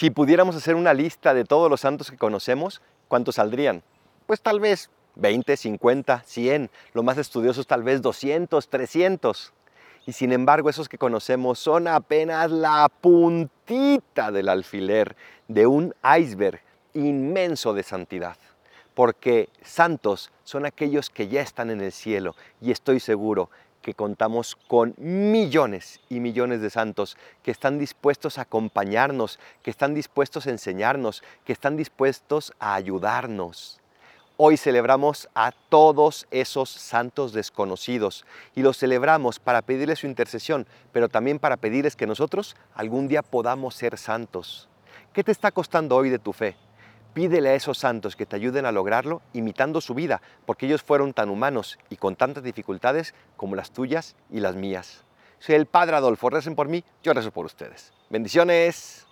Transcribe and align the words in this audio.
Si 0.00 0.10
pudiéramos 0.10 0.56
hacer 0.56 0.76
una 0.76 0.94
lista 0.94 1.34
de 1.34 1.44
todos 1.44 1.68
los 1.68 1.82
santos 1.82 2.10
que 2.10 2.16
conocemos, 2.16 2.80
¿cuántos 3.06 3.34
saldrían? 3.34 3.82
Pues 4.24 4.40
tal 4.40 4.58
vez 4.58 4.88
20, 5.16 5.54
50, 5.58 6.22
100, 6.24 6.70
lo 6.94 7.02
más 7.02 7.18
estudiosos 7.18 7.66
tal 7.66 7.82
vez 7.82 8.00
200, 8.00 8.66
300. 8.66 9.52
Y 10.06 10.12
sin 10.12 10.32
embargo, 10.32 10.70
esos 10.70 10.88
que 10.88 10.96
conocemos 10.96 11.58
son 11.58 11.86
apenas 11.86 12.50
la 12.50 12.90
puntita 13.02 14.32
del 14.32 14.48
alfiler 14.48 15.16
de 15.48 15.66
un 15.66 15.94
iceberg 16.18 16.62
inmenso 16.94 17.74
de 17.74 17.82
santidad. 17.82 18.38
Porque 18.94 19.50
santos 19.62 20.32
son 20.44 20.64
aquellos 20.64 21.10
que 21.10 21.28
ya 21.28 21.42
están 21.42 21.68
en 21.68 21.82
el 21.82 21.92
cielo 21.92 22.34
y 22.62 22.70
estoy 22.70 23.00
seguro 23.00 23.50
que 23.82 23.94
contamos 23.94 24.56
con 24.68 24.94
millones 24.98 26.00
y 26.08 26.20
millones 26.20 26.60
de 26.60 26.70
santos 26.70 27.16
que 27.42 27.50
están 27.50 27.78
dispuestos 27.78 28.38
a 28.38 28.42
acompañarnos, 28.42 29.38
que 29.62 29.70
están 29.70 29.94
dispuestos 29.94 30.46
a 30.46 30.50
enseñarnos, 30.50 31.22
que 31.44 31.52
están 31.52 31.76
dispuestos 31.76 32.52
a 32.58 32.74
ayudarnos. 32.74 33.80
Hoy 34.42 34.56
celebramos 34.56 35.28
a 35.34 35.52
todos 35.52 36.26
esos 36.30 36.70
santos 36.70 37.34
desconocidos 37.34 38.24
y 38.54 38.62
los 38.62 38.78
celebramos 38.78 39.38
para 39.38 39.60
pedirles 39.60 39.98
su 39.98 40.06
intercesión, 40.06 40.66
pero 40.92 41.10
también 41.10 41.38
para 41.38 41.58
pedirles 41.58 41.94
que 41.94 42.06
nosotros 42.06 42.56
algún 42.74 43.06
día 43.06 43.22
podamos 43.22 43.74
ser 43.74 43.98
santos. 43.98 44.68
¿Qué 45.12 45.22
te 45.22 45.32
está 45.32 45.50
costando 45.50 45.94
hoy 45.96 46.08
de 46.08 46.18
tu 46.18 46.32
fe? 46.32 46.56
Pídele 47.12 47.48
a 47.48 47.54
esos 47.54 47.78
santos 47.78 48.14
que 48.14 48.26
te 48.26 48.36
ayuden 48.36 48.66
a 48.66 48.72
lograrlo 48.72 49.20
imitando 49.32 49.80
su 49.80 49.94
vida, 49.94 50.22
porque 50.46 50.66
ellos 50.66 50.82
fueron 50.82 51.12
tan 51.12 51.28
humanos 51.28 51.78
y 51.88 51.96
con 51.96 52.14
tantas 52.14 52.44
dificultades 52.44 53.14
como 53.36 53.56
las 53.56 53.72
tuyas 53.72 54.14
y 54.30 54.40
las 54.40 54.54
mías. 54.54 55.04
Soy 55.40 55.56
el 55.56 55.66
Padre 55.66 55.96
Adolfo, 55.96 56.30
recen 56.30 56.54
por 56.54 56.68
mí, 56.68 56.84
yo 57.02 57.12
rezo 57.12 57.32
por 57.32 57.46
ustedes. 57.46 57.92
Bendiciones. 58.10 59.09